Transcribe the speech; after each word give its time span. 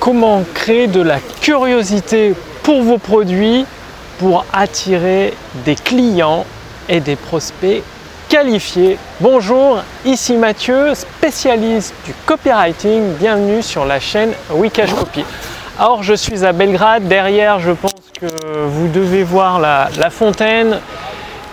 comment 0.00 0.42
créer 0.54 0.86
de 0.86 1.00
la 1.00 1.18
curiosité 1.40 2.34
pour 2.62 2.82
vos 2.82 2.98
produits 2.98 3.66
pour 4.18 4.44
attirer 4.52 5.34
des 5.64 5.74
clients 5.74 6.44
et 6.88 7.00
des 7.00 7.16
prospects 7.16 7.82
qualifiés? 8.28 8.98
Bonjour, 9.20 9.80
ici 10.04 10.36
Mathieu, 10.36 10.94
spécialiste 10.94 11.94
du 12.06 12.14
copywriting. 12.26 13.14
Bienvenue 13.18 13.62
sur 13.62 13.84
la 13.84 14.00
chaîne 14.00 14.32
Wikash 14.50 14.94
Copy. 14.94 15.24
Alors 15.78 16.02
je 16.02 16.14
suis 16.14 16.44
à 16.44 16.52
Belgrade, 16.52 17.08
derrière 17.08 17.58
je 17.58 17.72
pense 17.72 17.94
que 18.20 18.26
vous 18.66 18.88
devez 18.88 19.22
voir 19.22 19.58
la, 19.60 19.88
fontaine 20.10 20.78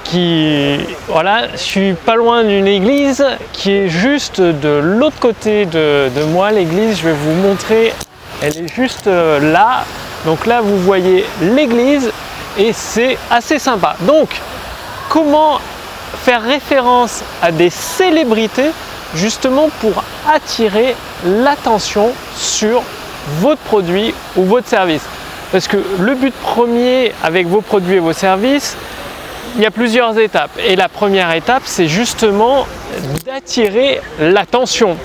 qui 0.04 0.78
voilà, 1.08 1.52
je 1.54 1.58
suis 1.58 1.94
pas 1.94 2.16
loin 2.16 2.44
d'une 2.44 2.68
église 2.68 3.26
qui 3.54 3.72
est 3.72 3.90
juste 3.90 4.42
de 4.42 4.80
l'autre 4.82 5.20
côté 5.20 5.66
de 5.66 6.24
moi. 6.32 6.52
L'église, 6.52 7.00
je 7.00 7.04
vais 7.04 7.14
vous 7.14 7.34
montrer, 7.42 7.94
elle 8.42 8.58
est 8.58 8.74
juste 8.74 9.08
euh, 9.08 9.52
là. 9.52 9.86
Donc 10.25 10.46
là, 10.46 10.61
vous 10.61 10.78
voyez 10.78 11.25
l'église 11.42 12.11
et 12.57 12.74
c'est 12.74 13.18
assez 13.30 13.60
sympa. 13.60 13.96
Donc, 14.02 14.30
comment 15.10 15.60
faire 16.24 16.42
référence 16.42 17.24
à 17.42 17.52
des 17.52 17.70
célébrités 17.70 18.71
justement 19.16 19.70
pour 19.82 20.04
attirer 20.30 20.96
l'attention 21.25 22.11
sur 22.36 22.84
votre 23.39 23.61
produit 23.61 24.14
ou 24.36 24.44
votre 24.44 24.68
service? 24.68 25.04
Parce 25.52 25.68
que 25.68 25.78
le 26.00 26.16
but 26.16 26.33
premier 26.33 27.14
avec 27.24 27.47
vos 27.47 27.61
produits 27.61 27.96
et 27.96 28.00
vos 28.00 28.14
services, 28.14 28.75
il 29.56 29.64
y 29.64 29.66
a 29.66 29.72
plusieurs 29.72 30.18
étapes. 30.19 30.52
Et 30.60 30.75
la 30.75 30.89
première 30.89 31.32
étape, 31.33 31.64
c'est 31.66 31.88
justement 31.88 32.67
d'attirer 33.25 34.02
l'attention. 34.19 34.97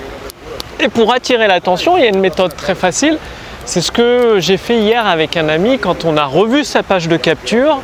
Et 0.79 0.89
pour 0.89 1.13
attirer 1.13 1.47
l'attention, 1.47 1.97
il 1.97 2.03
y 2.03 2.05
a 2.05 2.09
une 2.09 2.19
méthode 2.19 2.55
très 2.55 2.75
facile. 2.75 3.17
C'est 3.65 3.81
ce 3.81 3.91
que 3.91 4.37
j'ai 4.39 4.57
fait 4.57 4.77
hier 4.77 5.05
avec 5.07 5.37
un 5.37 5.47
ami 5.47 5.79
quand 5.79 6.03
on 6.05 6.17
a 6.17 6.25
revu 6.25 6.63
sa 6.63 6.83
page 6.83 7.07
de 7.07 7.17
capture. 7.17 7.79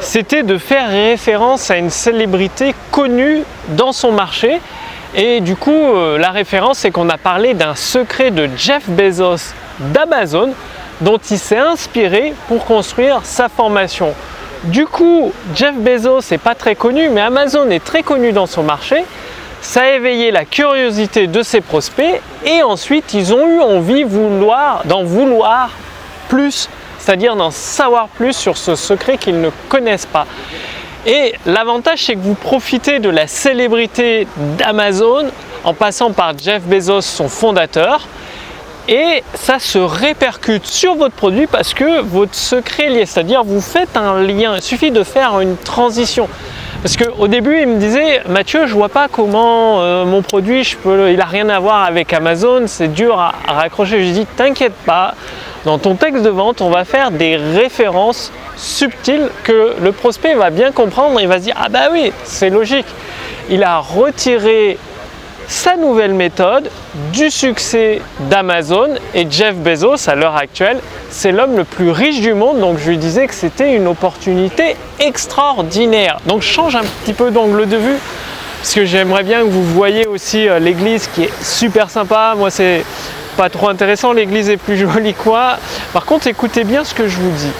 C'était 0.00 0.44
de 0.44 0.58
faire 0.58 0.88
référence 0.88 1.70
à 1.70 1.76
une 1.76 1.90
célébrité 1.90 2.74
connue 2.92 3.42
dans 3.70 3.92
son 3.92 4.12
marché. 4.12 4.60
Et 5.16 5.40
du 5.40 5.56
coup, 5.56 5.72
euh, 5.72 6.18
la 6.18 6.30
référence, 6.30 6.78
c'est 6.78 6.90
qu'on 6.90 7.08
a 7.08 7.18
parlé 7.18 7.54
d'un 7.54 7.74
secret 7.74 8.30
de 8.30 8.48
Jeff 8.56 8.88
Bezos 8.88 9.54
d'Amazon 9.80 10.52
dont 11.00 11.18
il 11.30 11.38
s'est 11.38 11.58
inspiré 11.58 12.34
pour 12.46 12.64
construire 12.64 13.20
sa 13.24 13.48
formation. 13.48 14.14
Du 14.64 14.86
coup, 14.86 15.32
Jeff 15.54 15.74
Bezos 15.74 16.20
n'est 16.30 16.38
pas 16.38 16.54
très 16.54 16.74
connu, 16.74 17.08
mais 17.08 17.20
Amazon 17.20 17.70
est 17.70 17.84
très 17.84 18.02
connu 18.02 18.32
dans 18.32 18.46
son 18.46 18.62
marché. 18.62 19.04
Ça 19.60 19.82
a 19.82 19.90
éveillé 19.90 20.30
la 20.30 20.44
curiosité 20.44 21.26
de 21.26 21.42
ses 21.42 21.60
prospects 21.60 22.20
et 22.44 22.62
ensuite 22.62 23.12
ils 23.12 23.34
ont 23.34 23.46
eu 23.46 23.60
envie 23.60 24.04
vouloir, 24.04 24.82
d'en 24.84 25.02
vouloir 25.02 25.70
plus, 26.28 26.68
c'est-à-dire 26.98 27.34
d'en 27.34 27.50
savoir 27.50 28.08
plus 28.08 28.34
sur 28.34 28.56
ce 28.56 28.76
secret 28.76 29.18
qu'ils 29.18 29.40
ne 29.40 29.50
connaissent 29.68 30.06
pas. 30.06 30.26
Et 31.06 31.34
l'avantage 31.44 32.04
c'est 32.04 32.14
que 32.14 32.20
vous 32.20 32.34
profitez 32.34 33.00
de 33.00 33.08
la 33.08 33.26
célébrité 33.26 34.28
d'Amazon 34.58 35.26
en 35.64 35.74
passant 35.74 36.12
par 36.12 36.38
Jeff 36.38 36.62
Bezos, 36.62 37.00
son 37.00 37.28
fondateur, 37.28 38.06
et 38.88 39.22
ça 39.34 39.58
se 39.58 39.78
répercute 39.78 40.66
sur 40.66 40.94
votre 40.94 41.14
produit 41.14 41.46
parce 41.46 41.74
que 41.74 42.00
votre 42.00 42.34
secret 42.34 42.84
est 42.84 42.90
lié, 42.90 43.06
c'est-à-dire 43.06 43.44
vous 43.44 43.60
faites 43.60 43.96
un 43.96 44.22
lien, 44.22 44.56
il 44.56 44.62
suffit 44.62 44.90
de 44.90 45.02
faire 45.02 45.40
une 45.40 45.56
transition. 45.56 46.28
Parce 46.82 46.96
qu'au 46.96 47.26
début, 47.26 47.58
il 47.60 47.66
me 47.66 47.78
disait, 47.78 48.22
Mathieu, 48.28 48.66
je 48.66 48.72
vois 48.72 48.88
pas 48.88 49.08
comment 49.08 49.80
euh, 49.80 50.04
mon 50.04 50.22
produit, 50.22 50.62
je 50.62 50.76
peux, 50.76 51.10
il 51.10 51.20
a 51.20 51.24
rien 51.24 51.48
à 51.48 51.58
voir 51.58 51.82
avec 51.82 52.12
Amazon, 52.12 52.68
c'est 52.68 52.86
dur 52.86 53.18
à, 53.18 53.34
raccrocher. 53.48 53.98
Je 53.98 54.04
lui 54.04 54.12
dis, 54.12 54.26
t'inquiète 54.26 54.76
pas, 54.86 55.14
dans 55.64 55.78
ton 55.78 55.96
texte 55.96 56.22
de 56.22 56.28
vente, 56.28 56.60
on 56.60 56.70
va 56.70 56.84
faire 56.84 57.10
des 57.10 57.36
références 57.36 58.32
subtiles 58.56 59.28
que 59.42 59.74
le 59.82 59.90
prospect 59.90 60.34
va 60.34 60.50
bien 60.50 60.70
comprendre. 60.70 61.20
Il 61.20 61.26
va 61.26 61.38
se 61.38 61.44
dire, 61.44 61.56
ah 61.60 61.68
bah 61.68 61.88
oui, 61.90 62.12
c'est 62.22 62.48
logique. 62.48 62.86
Il 63.50 63.64
a 63.64 63.78
retiré 63.78 64.78
sa 65.48 65.76
nouvelle 65.76 66.12
méthode 66.12 66.70
du 67.10 67.30
succès 67.30 68.02
d'Amazon 68.28 68.96
et 69.14 69.26
Jeff 69.30 69.56
Bezos 69.56 70.08
à 70.08 70.14
l'heure 70.14 70.36
actuelle, 70.36 70.78
c'est 71.08 71.32
l'homme 71.32 71.56
le 71.56 71.64
plus 71.64 71.90
riche 71.90 72.20
du 72.20 72.34
monde 72.34 72.60
donc 72.60 72.78
je 72.78 72.90
lui 72.90 72.98
disais 72.98 73.26
que 73.26 73.32
c'était 73.32 73.74
une 73.74 73.86
opportunité 73.86 74.76
extraordinaire. 75.00 76.18
Donc 76.26 76.42
change 76.42 76.76
un 76.76 76.84
petit 77.02 77.14
peu 77.14 77.30
d'angle 77.30 77.66
de 77.66 77.78
vue 77.78 77.96
parce 78.58 78.74
que 78.74 78.84
j'aimerais 78.84 79.22
bien 79.22 79.40
que 79.40 79.48
vous 79.48 79.64
voyez 79.64 80.06
aussi 80.06 80.46
euh, 80.46 80.58
l'église 80.58 81.08
qui 81.14 81.24
est 81.24 81.42
super 81.42 81.88
sympa. 81.88 82.34
Moi 82.36 82.50
c'est 82.50 82.84
pas 83.38 83.48
trop 83.48 83.70
intéressant, 83.70 84.12
l'église 84.12 84.50
est 84.50 84.58
plus 84.58 84.76
jolie 84.92 85.14
quoi. 85.14 85.56
Par 85.94 86.04
contre 86.04 86.26
écoutez 86.26 86.64
bien 86.64 86.84
ce 86.84 86.92
que 86.92 87.08
je 87.08 87.16
vous 87.16 87.30
dis. 87.30 87.52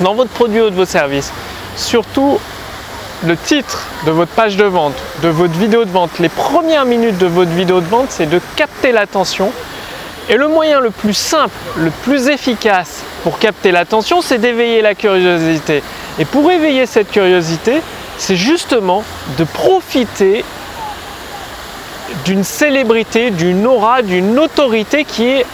Dans 0.00 0.14
votre 0.14 0.30
produit 0.30 0.62
ou 0.62 0.70
de 0.70 0.74
vos 0.74 0.86
services, 0.86 1.34
surtout 1.76 2.40
le 3.24 3.36
titre 3.36 3.86
de 4.06 4.10
votre 4.10 4.32
page 4.32 4.56
de 4.56 4.64
vente, 4.64 4.94
de 5.22 5.28
votre 5.28 5.52
vidéo 5.54 5.84
de 5.84 5.90
vente, 5.90 6.18
les 6.18 6.28
premières 6.28 6.84
minutes 6.84 7.18
de 7.18 7.26
votre 7.26 7.50
vidéo 7.50 7.80
de 7.80 7.86
vente, 7.86 8.06
c'est 8.10 8.26
de 8.26 8.40
capter 8.56 8.92
l'attention. 8.92 9.52
Et 10.28 10.36
le 10.36 10.48
moyen 10.48 10.80
le 10.80 10.90
plus 10.90 11.14
simple, 11.14 11.54
le 11.76 11.90
plus 11.90 12.28
efficace 12.28 13.02
pour 13.22 13.38
capter 13.38 13.72
l'attention, 13.72 14.22
c'est 14.22 14.38
d'éveiller 14.38 14.80
la 14.80 14.94
curiosité. 14.94 15.82
Et 16.18 16.24
pour 16.24 16.50
éveiller 16.50 16.86
cette 16.86 17.10
curiosité, 17.10 17.82
c'est 18.16 18.36
justement 18.36 19.02
de 19.38 19.44
profiter 19.44 20.44
d'une 22.24 22.44
célébrité, 22.44 23.30
d'une 23.30 23.66
aura, 23.66 24.02
d'une 24.02 24.38
autorité 24.38 25.04
qui 25.04 25.26
est 25.26 25.46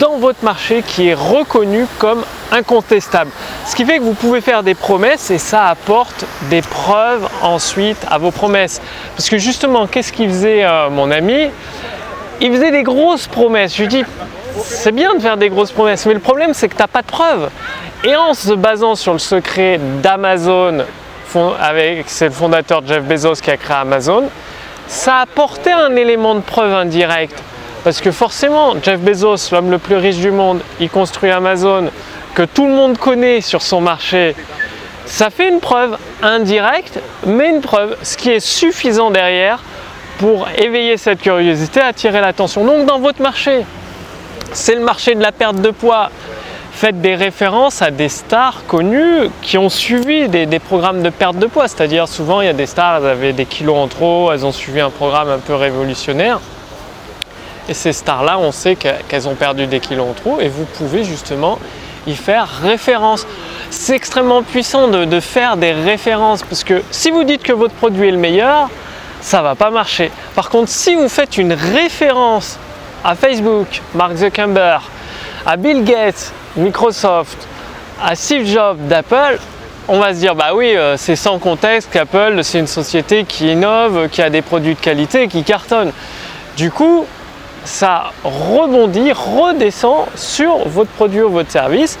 dans 0.00 0.18
votre 0.18 0.44
marché, 0.44 0.82
qui 0.86 1.08
est 1.08 1.14
reconnue 1.14 1.86
comme 1.98 2.24
incontestable. 2.52 3.30
Ce 3.68 3.76
qui 3.76 3.84
fait 3.84 3.98
que 3.98 4.02
vous 4.02 4.14
pouvez 4.14 4.40
faire 4.40 4.62
des 4.62 4.74
promesses 4.74 5.30
et 5.30 5.36
ça 5.36 5.66
apporte 5.66 6.24
des 6.48 6.62
preuves 6.62 7.28
ensuite 7.42 7.98
à 8.10 8.16
vos 8.16 8.30
promesses. 8.30 8.80
Parce 9.14 9.28
que 9.28 9.36
justement, 9.36 9.86
qu'est-ce 9.86 10.10
qu'il 10.10 10.30
faisait 10.30 10.64
euh, 10.64 10.88
mon 10.88 11.10
ami? 11.10 11.50
Il 12.40 12.50
faisait 12.50 12.70
des 12.70 12.82
grosses 12.82 13.26
promesses. 13.26 13.76
Je 13.76 13.82
lui 13.82 13.88
dis, 13.88 14.04
c'est 14.64 14.90
bien 14.90 15.14
de 15.14 15.20
faire 15.20 15.36
des 15.36 15.50
grosses 15.50 15.70
promesses, 15.70 16.06
mais 16.06 16.14
le 16.14 16.18
problème 16.18 16.54
c'est 16.54 16.68
que 16.68 16.76
tu 16.76 16.80
n'as 16.80 16.88
pas 16.88 17.02
de 17.02 17.08
preuves. 17.08 17.50
Et 18.04 18.16
en 18.16 18.32
se 18.32 18.54
basant 18.54 18.94
sur 18.94 19.12
le 19.12 19.18
secret 19.18 19.78
d'Amazon, 20.02 20.86
avec 21.60 22.04
c'est 22.06 22.24
le 22.24 22.32
fondateur 22.32 22.80
Jeff 22.86 23.04
Bezos 23.04 23.34
qui 23.34 23.50
a 23.50 23.58
créé 23.58 23.76
Amazon, 23.76 24.30
ça 24.86 25.16
a 25.16 25.20
apporté 25.20 25.72
un 25.72 25.94
élément 25.94 26.34
de 26.34 26.40
preuve 26.40 26.72
indirect. 26.72 27.38
Parce 27.84 28.00
que 28.00 28.12
forcément, 28.12 28.74
Jeff 28.82 28.98
Bezos, 28.98 29.52
l'homme 29.52 29.70
le 29.70 29.78
plus 29.78 29.96
riche 29.96 30.16
du 30.16 30.30
monde, 30.30 30.62
il 30.80 30.88
construit 30.88 31.30
Amazon, 31.30 31.90
que 32.38 32.44
tout 32.44 32.68
le 32.68 32.72
monde 32.72 32.96
connaît 32.98 33.40
sur 33.40 33.62
son 33.62 33.80
marché, 33.80 34.36
ça 35.06 35.28
fait 35.28 35.48
une 35.48 35.58
preuve 35.58 35.98
indirecte, 36.22 37.00
mais 37.26 37.50
une 37.50 37.60
preuve, 37.60 37.96
ce 38.04 38.16
qui 38.16 38.30
est 38.30 38.38
suffisant 38.38 39.10
derrière 39.10 39.60
pour 40.18 40.46
éveiller 40.56 40.96
cette 40.98 41.20
curiosité, 41.20 41.80
attirer 41.80 42.20
l'attention. 42.20 42.64
Donc 42.64 42.86
dans 42.86 43.00
votre 43.00 43.20
marché, 43.22 43.66
c'est 44.52 44.76
le 44.76 44.82
marché 44.82 45.16
de 45.16 45.20
la 45.20 45.32
perte 45.32 45.56
de 45.56 45.70
poids. 45.70 46.10
Faites 46.70 47.00
des 47.00 47.16
références 47.16 47.82
à 47.82 47.90
des 47.90 48.08
stars 48.08 48.62
connues 48.68 49.30
qui 49.42 49.58
ont 49.58 49.68
suivi 49.68 50.28
des, 50.28 50.46
des 50.46 50.60
programmes 50.60 51.02
de 51.02 51.10
perte 51.10 51.38
de 51.38 51.46
poids. 51.46 51.66
C'est-à-dire 51.66 52.06
souvent 52.06 52.40
il 52.40 52.46
y 52.46 52.50
a 52.50 52.52
des 52.52 52.66
stars, 52.66 52.98
elles 52.98 53.10
avaient 53.10 53.32
des 53.32 53.46
kilos 53.46 53.76
en 53.76 53.88
trop, 53.88 54.30
elles 54.30 54.46
ont 54.46 54.52
suivi 54.52 54.78
un 54.78 54.90
programme 54.90 55.28
un 55.28 55.40
peu 55.40 55.56
révolutionnaire. 55.56 56.38
Et 57.68 57.74
ces 57.74 57.92
stars-là, 57.92 58.38
on 58.38 58.52
sait 58.52 58.76
qu'elles 58.76 59.26
ont 59.26 59.34
perdu 59.34 59.66
des 59.66 59.80
kilos 59.80 60.06
en 60.08 60.12
trop 60.12 60.40
et 60.40 60.48
vous 60.48 60.66
pouvez 60.66 61.02
justement 61.02 61.58
faire 62.16 62.48
référence. 62.62 63.26
C'est 63.70 63.94
extrêmement 63.94 64.42
puissant 64.42 64.88
de, 64.88 65.20
faire 65.20 65.56
des 65.56 65.72
références 65.72 66.42
parce 66.42 66.64
que 66.64 66.82
si 66.90 67.10
vous 67.10 67.24
dites 67.24 67.42
que 67.42 67.52
votre 67.52 67.74
produit 67.74 68.08
est 68.08 68.12
le 68.12 68.18
meilleur, 68.18 68.68
ça 69.20 69.42
va 69.42 69.54
pas 69.54 69.70
marcher. 69.70 70.10
Par 70.34 70.48
contre, 70.48 70.70
si 70.70 70.94
vous 70.94 71.08
faites 71.08 71.38
une 71.38 71.52
référence 71.52 72.58
à 73.04 73.14
Facebook, 73.14 73.82
Mark 73.94 74.16
Zuckerberg, 74.16 74.82
à 75.44 75.56
Bill 75.56 75.84
Gates, 75.84 76.32
Microsoft, 76.56 77.46
à 78.02 78.14
Steve 78.14 78.46
Jobs 78.46 78.78
d'Apple, 78.88 79.38
on 79.88 79.98
va 79.98 80.14
se 80.14 80.18
dire 80.18 80.34
bah 80.34 80.50
oui, 80.54 80.76
euh, 80.76 80.96
c'est 80.96 81.16
sans 81.16 81.38
contexte 81.38 81.90
qu'Apple 81.90 82.44
c'est 82.44 82.58
une 82.58 82.66
société 82.66 83.24
qui 83.24 83.52
innove, 83.52 84.08
qui 84.08 84.22
a 84.22 84.30
des 84.30 84.42
produits 84.42 84.74
de 84.74 84.80
qualité, 84.80 85.28
qui 85.28 85.42
cartonne. 85.42 85.92
Du 86.56 86.70
coup, 86.70 87.06
ça 87.64 88.12
rebondit, 88.24 89.12
redescend 89.12 90.06
sur 90.14 90.68
votre 90.68 90.90
produit 90.90 91.22
ou 91.22 91.30
votre 91.30 91.50
service. 91.50 91.98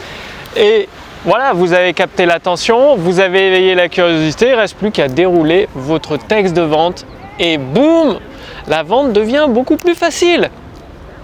Et 0.56 0.88
voilà, 1.24 1.52
vous 1.52 1.72
avez 1.72 1.94
capté 1.94 2.26
l'attention, 2.26 2.96
vous 2.96 3.20
avez 3.20 3.48
éveillé 3.48 3.74
la 3.74 3.88
curiosité, 3.88 4.46
il 4.46 4.52
ne 4.52 4.56
reste 4.56 4.76
plus 4.76 4.90
qu'à 4.90 5.08
dérouler 5.08 5.68
votre 5.74 6.16
texte 6.16 6.54
de 6.54 6.62
vente 6.62 7.04
et 7.38 7.58
boum, 7.58 8.18
la 8.66 8.82
vente 8.82 9.12
devient 9.12 9.46
beaucoup 9.48 9.76
plus 9.76 9.94
facile. 9.94 10.50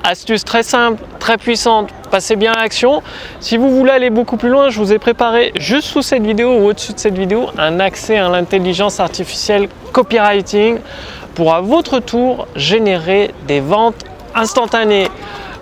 Astuce 0.03 0.45
très 0.45 0.63
simple, 0.63 1.03
très 1.19 1.39
puissante, 1.39 1.89
passez 2.11 2.37
bien 2.37 2.53
à 2.53 2.61
l'action. 2.61 3.03
Si 3.41 3.57
vous 3.57 3.71
voulez 3.71 3.93
aller 3.93 4.11
beaucoup 4.11 4.37
plus 4.37 4.51
loin, 4.51 4.69
je 4.69 4.79
vous 4.79 4.93
ai 4.93 4.99
préparé 4.99 5.53
juste 5.57 5.89
sous 5.89 6.03
cette 6.03 6.23
vidéo 6.23 6.59
ou 6.59 6.67
au-dessus 6.67 6.93
de 6.93 6.99
cette 6.99 7.17
vidéo 7.17 7.47
un 7.57 7.81
accès 7.81 8.19
à 8.19 8.29
l'intelligence 8.29 9.01
artificielle 9.01 9.69
copywriting 9.93 10.79
pour 11.35 11.55
à 11.55 11.63
votre 11.63 12.01
tour 12.01 12.47
générer 12.55 13.31
des 13.47 13.61
ventes 13.61 14.05
instantané. 14.35 15.09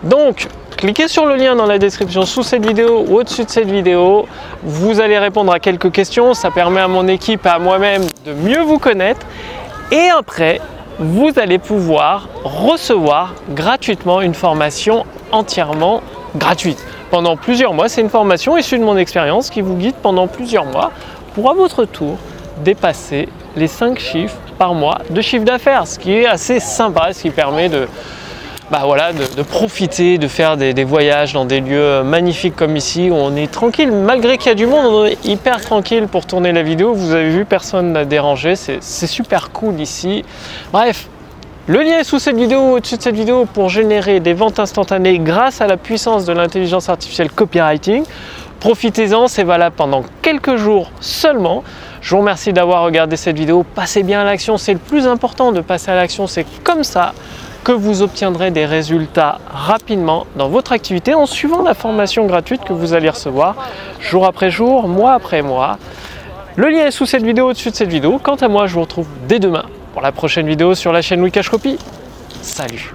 Donc, 0.03 0.49
Cliquez 0.83 1.07
sur 1.07 1.27
le 1.27 1.37
lien 1.37 1.55
dans 1.55 1.67
la 1.67 1.79
description 1.79 2.27
sous 2.27 2.43
cette 2.43 2.67
vidéo 2.67 3.05
ou 3.07 3.19
au-dessus 3.19 3.45
de 3.45 3.51
cette 3.51 3.71
vidéo. 3.71 4.27
Vous 4.65 4.99
allez 4.99 5.17
répondre 5.17 5.53
à 5.53 5.61
quelques 5.61 5.93
questions. 5.93 6.35
Ça 6.35 6.51
permet 6.51 6.81
à 6.81 6.89
mon 6.89 7.07
équipe 7.07 7.47
et 7.47 7.51
à 7.51 7.61
moi-même 7.61 8.03
de 8.27 8.33
mieux 8.33 8.63
vous 8.63 8.81
connaître. 8.81 9.25
Et 9.93 10.09
après, 10.09 10.61
vous 10.99 11.31
allez 11.37 11.59
pouvoir 11.59 12.29
recevoir 12.43 13.35
gratuitement 13.51 14.23
une 14.23 14.35
formation 14.35 15.07
entièrement 15.31 16.03
gratuite 16.35 16.85
pendant 17.13 17.37
plusieurs 17.37 17.75
mois. 17.75 17.89
C'est 17.89 18.01
une 18.01 18.11
formation 18.11 18.57
issue 18.57 18.81
de 18.81 18.85
mon 18.85 18.97
expérience 18.97 19.51
qui 19.51 19.61
vous 19.61 19.77
guide 19.77 19.95
pendant 20.03 20.27
plusieurs 20.27 20.65
mois 20.65 20.91
pour 21.37 21.49
à 21.49 21.55
votre 21.55 21.85
tour 21.85 22.19
dépasser 22.65 23.29
les 23.55 23.69
5 23.69 24.01
chiffres 24.01 24.35
par 24.59 24.75
mois 24.75 24.99
de 25.11 25.21
chiffre 25.21 25.45
d'affaires, 25.45 25.87
ce 25.87 25.97
qui 25.97 26.13
est 26.13 26.27
assez 26.27 26.59
sympa, 26.59 27.13
ce 27.13 27.23
qui 27.23 27.31
permet 27.31 27.69
de, 27.69 27.87
bah 28.73 28.85
voilà, 28.87 29.13
de, 29.13 29.43
profiter, 29.43 30.17
de 30.17 30.27
faire 30.29 30.57
des, 30.57 30.85
voyages 30.85 31.35
dans 31.35 31.45
des 31.45 31.61
lieux 31.61 32.03
magnifiques 32.03 32.57
comme 32.57 32.75
ici, 32.75 33.11
où 33.11 33.15
on 33.15 33.37
est 33.37 33.53
tranquille, 33.53 33.93
malgré 33.93 34.39
qu'il 34.39 34.49
y 34.49 34.53
a 34.53 34.55
du 34.55 34.67
monde, 34.67 34.87
on 34.87 35.05
est 35.05 35.23
hyper 35.27 35.61
tranquille 35.61 36.09
pour 36.11 36.25
tourner 36.25 36.53
la 36.53 36.63
vidéo. 36.63 36.95
Vous 36.95 37.13
avez 37.13 37.29
vu, 37.29 37.45
personne 37.45 37.93
n'a 37.93 38.07
dérangé, 38.07 38.57
c'est 38.57 39.07
super 39.07 39.51
cool 39.51 39.79
ici. 39.79 40.25
Bref, 40.73 41.07
le 41.67 41.83
lien 41.83 41.99
est 41.99 42.05
sous 42.05 42.19
cette 42.19 42.37
vidéo, 42.37 42.77
au-dessus 42.77 42.97
de 42.97 43.03
cette 43.03 43.15
vidéo, 43.15 43.45
pour 43.45 43.69
générer 43.69 44.21
des 44.21 44.33
ventes 44.33 44.59
instantanées 44.59 45.19
grâce 45.19 45.61
à 45.61 45.67
la 45.67 45.77
puissance 45.77 46.25
de 46.25 46.33
l'intelligence 46.33 46.89
artificielle 46.89 47.31
copywriting. 47.31 48.05
Profitez-en, 48.59 49.29
c'est 49.29 49.45
valable 49.45 49.75
pendant 49.77 50.03
quelques 50.23 50.57
jours 50.57 50.93
seulement. 51.01 51.63
Je 52.01 52.15
vous 52.15 52.21
remercie 52.21 52.55
d'avoir 52.55 52.85
regardé 52.85 53.19
cette 53.19 53.37
vidéo. 53.37 53.67
Passez 53.75 54.03
bien 54.03 54.23
à 54.23 54.25
l'action, 54.25 54.57
c'est 54.57 54.73
le 54.73 54.79
plus 54.79 55.07
important 55.07 55.53
de 55.53 55.61
passer 55.61 55.91
à 55.91 55.95
l'action. 55.95 56.27
C'est 56.27 56.47
comme 56.65 56.85
ça 56.85 57.13
que 57.65 57.73
vous 57.73 58.03
obtiendrez 58.03 58.51
des 58.51 58.67
résultats 58.67 59.39
rapidement 59.49 60.27
dans 60.37 60.49
votre 60.49 60.73
activité 60.73 61.15
en 61.15 61.27
suivant 61.27 61.63
la 61.63 61.75
formation 61.75 62.27
gratuite 62.27 62.65
que 62.65 62.73
vous 62.73 62.93
allez 62.93 63.09
recevoir 63.09 63.57
jour 64.01 64.27
après 64.27 64.51
jour, 64.51 64.89
mois 64.89 65.13
après 65.13 65.43
mois. 65.43 65.79
Le 66.57 66.69
lien 66.69 66.87
est 66.87 66.91
sous 66.91 67.07
cette 67.07 67.23
vidéo, 67.23 67.49
au-dessus 67.49 67.71
de 67.71 67.77
cette 67.77 67.91
vidéo. 67.91 68.21
Quant 68.23 68.35
à 68.35 68.49
moi, 68.49 68.67
je 68.67 68.75
vous 68.75 68.83
retrouve 68.83 69.07
dès 69.27 69.39
demain 69.39 69.65
pour 69.93 70.03
la 70.03 70.13
prochaine 70.13 70.47
vidéo 70.47 70.75
sur 70.75 70.93
la 70.93 71.03
chaîne 71.03 71.23
Wikash 71.23 71.49
Copy. 71.49 71.79
Salut 72.43 72.93